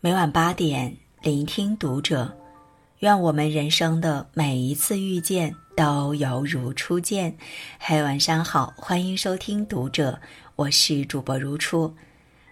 [0.00, 2.32] 每晚八点，聆听读者。
[3.00, 7.36] 愿我们人生的每一次遇见都犹如初见。
[7.80, 10.16] 嘿，晚上好，欢迎收听读者，
[10.54, 11.92] 我是主播如初。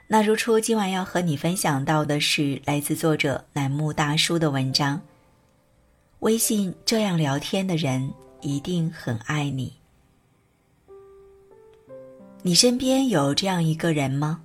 [0.08, 5.00] 那如初今晚要和你分享到的是来自作者楠木大叔的文章。
[6.18, 9.72] 微信这样聊天的人一定很爱你。
[12.42, 14.42] 你身边有这样一个人吗？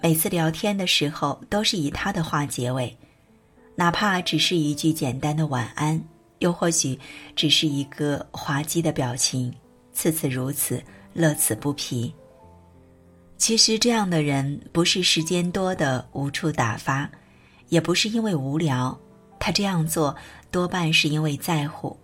[0.00, 2.96] 每次聊天的时候都是以他的话结尾，
[3.74, 6.00] 哪怕只是一句简单的晚安，
[6.38, 6.98] 又或许
[7.34, 9.52] 只是一个滑稽的表情，
[9.92, 10.80] 次次如此，
[11.12, 12.14] 乐此不疲。
[13.38, 17.10] 其实这样的人不是时间多的无处打发，
[17.68, 18.96] 也不是因为无聊，
[19.40, 20.14] 他这样做
[20.50, 21.98] 多半是因为在乎。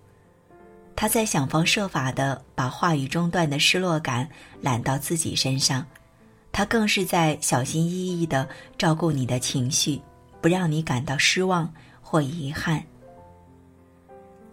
[0.97, 4.29] 他在想方设法的把话语中断的失落感
[4.61, 5.87] 揽到自己身上。
[6.55, 10.01] 他更是在小心翼翼的照顾你的情绪，
[10.41, 11.69] 不让你感到失望
[12.01, 12.81] 或遗憾。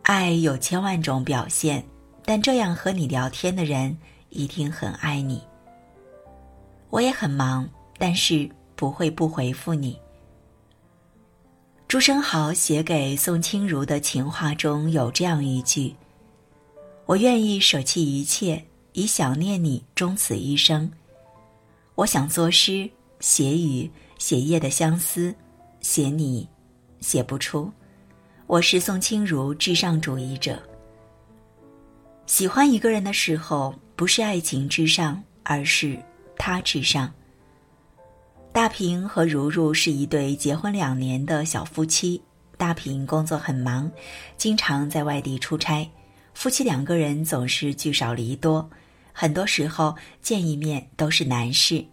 [0.02, 1.86] 爱有千万种表现，
[2.25, 3.95] 但这样和你聊天的人
[4.30, 5.44] 一定很爱你。
[6.90, 9.95] 我也很忙，但是不会不回复你。
[11.88, 15.95] 朱生豪写给宋清如的情话中有这样一句
[17.06, 20.92] ：“我愿意舍弃一切，以想念你终此一生。”
[21.95, 22.89] 我想作诗，
[23.20, 25.36] 写雨，写夜的相思，
[25.81, 26.47] 写你，
[27.02, 27.70] 写不出。
[28.47, 30.58] 我是宋清如至上主义者。
[32.28, 36.02] 喜欢一个人的时候，不是爱情至上，而是
[36.38, 37.12] 他至上。
[38.53, 42.22] 大平和如如是一对结婚两年的小夫妻。
[42.58, 43.92] 大平工作很忙，
[44.38, 45.89] 经常在外地出差，
[46.34, 48.69] 夫妻两个人总是聚少离多。
[49.14, 51.84] 很多时候见一面都是难事，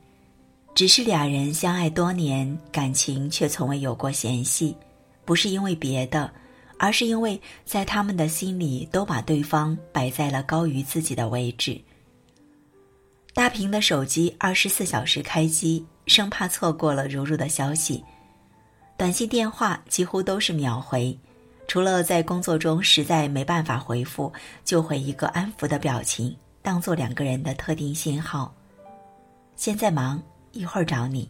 [0.74, 4.76] 只是俩人相爱多年，感情却从未有过嫌隙，
[5.24, 6.30] 不是因为别的，
[6.78, 11.80] 而是因为在他们的心里都把对方摆在了高于自己的位置。
[13.34, 18.02] 大平的手机二十四小时开机，生怕错过了如如的消息，
[18.96, 21.16] 短信电话几乎都是秒回，
[21.68, 24.32] 除了在工作中实在没办法回复，
[24.64, 26.34] 就回一个安抚的表情。
[26.68, 28.54] 当做两个人的特定信号。
[29.56, 31.26] 现在忙，一会儿找你。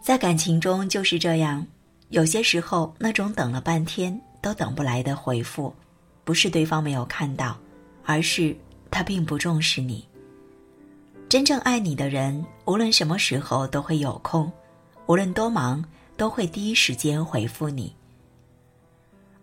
[0.00, 1.66] 在感情中就是这样，
[2.08, 5.70] 有些时候那种等了半天都等不来的回复，
[6.24, 7.54] 不是对方没有看到，
[8.06, 8.56] 而是
[8.90, 10.08] 他并不重视你。
[11.28, 14.50] 真正爱你的人，无论什么时候都会有空，
[15.04, 15.84] 无论多忙
[16.16, 17.94] 都会第一时间回复你。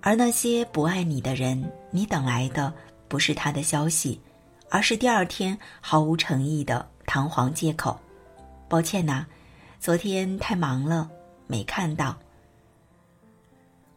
[0.02, 2.74] 而那些不爱你的人，你等来的。
[3.10, 4.22] 不是他的消息，
[4.70, 8.00] 而是第二天毫无诚意的堂皇借口。
[8.70, 9.26] 抱歉呐，
[9.80, 11.10] 昨天太忙了，
[11.48, 12.16] 没看到。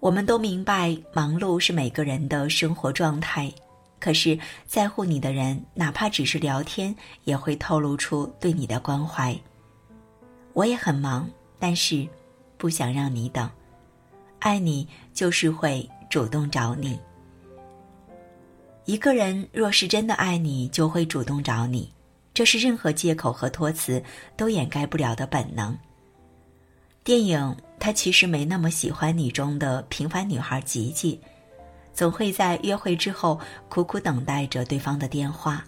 [0.01, 3.53] 我们都明白，忙碌是每个人的生活状态。
[4.01, 4.37] 可是，
[4.67, 6.93] 在乎你的人，哪怕只是聊天，
[7.23, 9.39] 也会透露出对你的关怀。
[10.55, 11.31] 我也很忙，
[11.61, 12.09] 但是
[12.59, 13.49] 不想让你等。
[14.41, 16.99] 爱你就是会主动找你。
[18.85, 21.93] 一个人若是真的爱你，就会主动找你，
[22.35, 24.03] 这是任何借口和托词
[24.37, 25.77] 都掩盖不了的本能。
[27.05, 27.39] 电影
[27.79, 31.21] 《他其实没那么喜欢你》中的平凡女孩吉吉，
[31.95, 33.39] 总会在约会之后
[33.69, 35.65] 苦苦等待着对方的电话，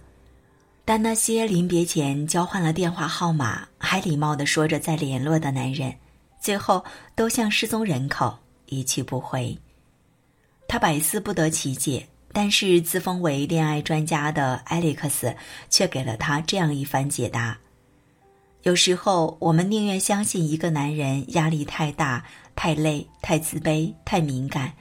[0.83, 5.93] 但那些临别前交换了电话号码，还礼貌地说着再联络的男人，
[6.41, 6.83] 最后
[7.15, 9.57] 都像失踪人口，一去不回。
[10.67, 12.05] 他百思不得其解。
[12.35, 15.37] 但是自封为恋爱专家的艾利克斯
[15.69, 17.57] 却给了他这样一番解答：
[18.63, 24.73] 有时候我们宁愿相信一个男人压力太大、太累、太自卑、太敏感，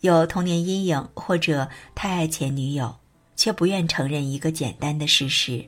[0.00, 2.96] 有童年阴影或者太爱前女友，
[3.36, 5.66] 却不愿承认一个简单的事实：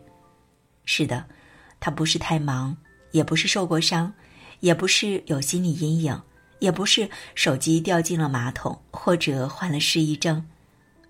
[0.86, 1.26] 是的，
[1.78, 2.74] 他不是太忙，
[3.10, 4.14] 也不是受过伤，
[4.60, 6.22] 也不是有心理阴影，
[6.60, 10.46] 也不是手机掉进了马桶或者患了失忆症。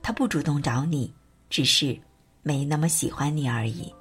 [0.03, 1.13] 他不主动找你，
[1.49, 1.97] 只是
[2.43, 3.93] 没那么喜欢你而已。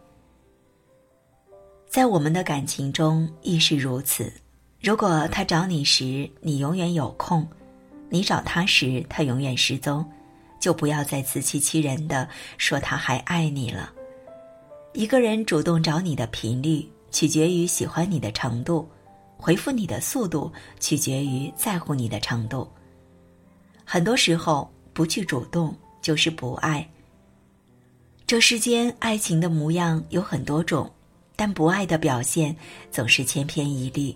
[1.88, 4.32] 在我们的感情中亦是如此。
[4.82, 7.48] 如果他找你时你永远有空，
[8.10, 10.04] 你找他时他永远失踪，
[10.60, 12.28] 就不要再自欺欺人的
[12.58, 13.94] 说他还爱你了。
[14.94, 18.90] 一个人主动找你的频率取决于喜欢你的程度，
[19.38, 22.68] 回复你的速度取决于在乎你的程度。
[23.86, 25.78] 很多时候不去主动。
[26.02, 26.88] 就是不爱。
[28.26, 30.90] 这世间爱情的模样有很多种，
[31.36, 32.56] 但不爱的表现
[32.90, 34.16] 总是千篇一律。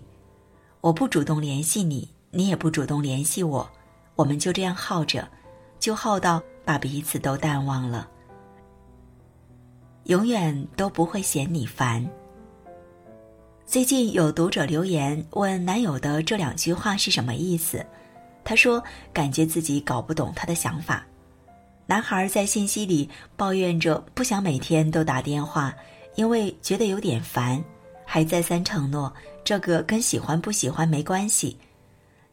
[0.80, 3.68] 我不主动联系你，你也不主动联系我，
[4.14, 5.28] 我们就这样耗着，
[5.78, 8.08] 就耗到把彼此都淡忘了，
[10.04, 12.08] 永远都不会嫌你烦。
[13.66, 17.84] 最近有读者留言问男友的这两句话是什么意思，
[18.44, 21.04] 他说感觉自己搞不懂他的想法。
[21.88, 25.72] 男孩在信息里抱怨着不想每天都打电话，
[26.16, 27.62] 因为觉得有点烦，
[28.04, 29.12] 还再三承诺
[29.44, 31.56] 这个跟喜欢不喜欢没关系。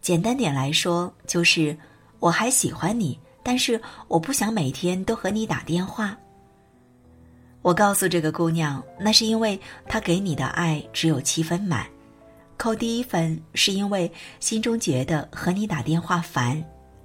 [0.02, 1.78] 简单点来说，就是
[2.20, 6.18] 我还喜欢你，但是我不想每天都和你打电话。
[7.62, 9.58] 我告诉这个姑娘，那是因为
[9.88, 11.86] 她给你的爱只有七分满，
[12.58, 16.62] 扣第一分是因为心中觉得和你打电话烦，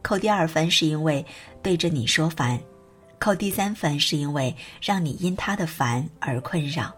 [0.09, 1.23] 扣第二分是因为
[1.63, 2.59] 对着你说烦，
[3.19, 6.91] 扣第三分是因为让你因他的烦而困扰。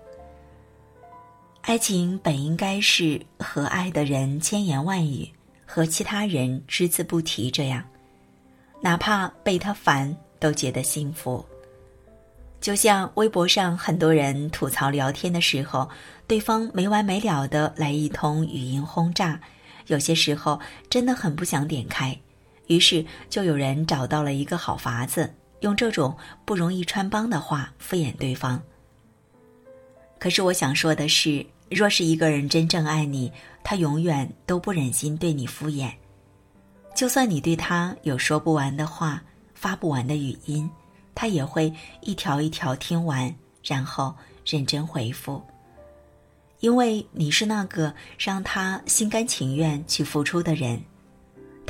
[1.63, 5.29] 爱情本应该是和爱的人千言万语，
[5.67, 7.83] 和其他人只字不提，这样，
[8.81, 11.45] 哪怕被他烦都觉得幸福。
[12.61, 15.91] 就像微博上很多人吐槽聊天的时候，
[16.29, 19.41] 对方没完没了的来一通语音轰炸，
[19.89, 22.17] 有些时候真的很不想点开。
[22.71, 28.63] 于是就有人找到了一个好法子，用这种不容易穿帮的话敷衍对方。
[30.21, 33.33] 可是我想说的是，若是一个人真正爱你，
[33.65, 35.91] 他永远都不忍心对你敷衍，
[36.95, 39.21] 就算你对他有说不完的话，
[39.53, 40.71] 发不完的语音。
[41.13, 43.35] 他也会一条一条听完，
[43.65, 44.15] 然后
[44.47, 45.43] 认真回复。
[46.61, 50.81] 因为你是那个让他心甘情愿去付出的人，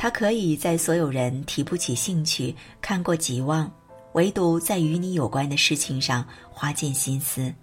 [0.01, 3.71] 他可以在所有人提不起兴趣、看过即忘，
[4.13, 7.53] 唯独在与你有关的事情上花尽心思。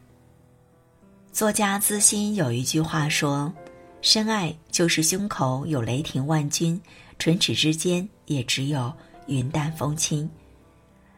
[1.32, 3.52] 作家资心有一句话说
[4.02, 6.80] ：“深爱就是胸口有雷霆万钧，
[7.18, 8.92] 唇齿之间也只有
[9.26, 10.30] 云淡风轻。”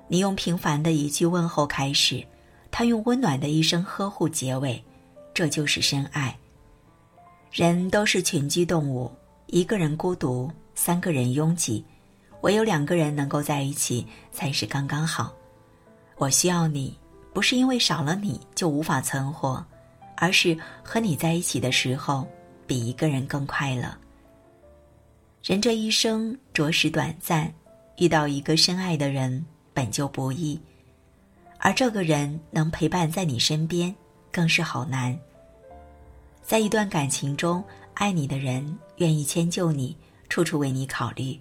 [0.08, 2.26] 你用平凡的一句问候开始，
[2.70, 4.82] 他用温暖的一声呵护结尾，
[5.34, 6.34] 这就是深爱。
[7.52, 9.12] 人都是群居动物，
[9.48, 11.84] 一个人孤独，三个人拥挤，
[12.42, 15.34] 唯有两个人能够在一起才是刚刚好。
[16.16, 16.98] 我需要你，
[17.32, 19.64] 不是因为少了你就无法存活，
[20.16, 22.26] 而是和你在一起的时候，
[22.66, 23.96] 比一个人更快乐。
[25.42, 27.52] 人这一生着实短暂，
[27.98, 29.44] 遇到一个深爱的人。
[29.72, 30.60] 本就不易，
[31.58, 33.94] 而这个人能陪伴在你身边，
[34.32, 35.16] 更是好难。
[36.42, 37.62] 在一段感情中，
[37.94, 39.96] 爱你的人愿意迁就你，
[40.30, 41.38] 处处为你考虑，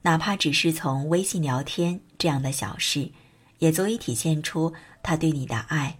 [0.00, 3.10] 哪怕只是从微信聊天这样的小事，
[3.58, 4.72] 也足以体现出
[5.02, 5.98] 他对你的爱。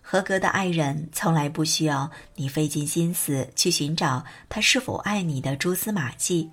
[0.00, 6.50] 合格的爱人从来不需要你费尽心思去寻找他是否爱你的蛛丝马迹。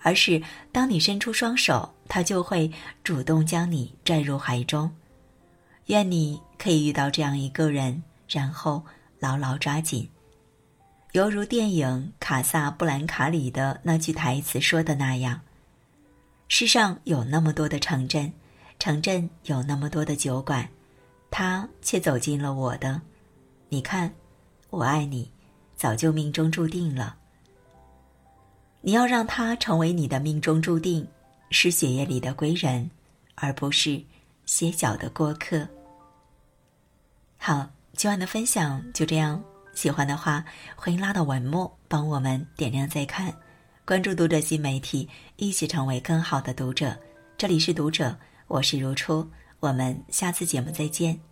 [0.00, 0.40] 而是
[0.70, 2.70] 当你伸出双手，他就会
[3.02, 4.88] 主动将你拽入怀中。
[5.86, 8.84] 愿你可以遇到这样一个人，然后
[9.18, 10.08] 牢牢抓紧。
[11.18, 11.88] 犹如电影
[12.20, 15.40] 《卡萨布兰卡》里的那句台词说的那样
[16.46, 18.32] ：“世上有那么多的城镇，
[18.78, 20.68] 城镇有那么多的酒馆，
[21.28, 23.02] 他却走进了我的。
[23.68, 24.14] 你看，
[24.70, 25.28] 我爱你，
[25.74, 27.16] 早就命中注定了。”
[28.80, 31.04] 你要让他成为你的命中注定，
[31.50, 32.88] 是血液里的归人，
[33.34, 34.00] 而不是
[34.46, 35.66] 歇脚的过客。
[37.38, 39.42] 好，今晚的分享就这样。
[39.78, 40.44] 喜欢的话，
[40.74, 43.32] 欢迎拉到文末帮我们点亮再看，
[43.86, 46.98] 关注读者新媒体，一起成为更好的读者。
[47.36, 48.18] 这里是读者，
[48.48, 49.30] 我是如初，
[49.60, 51.27] 我们下次节目再见。